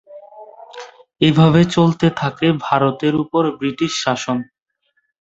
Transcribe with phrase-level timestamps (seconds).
[1.21, 4.37] এভাবে চলতে থাকে ভারতের উপর ব্রিটিশ শাসন।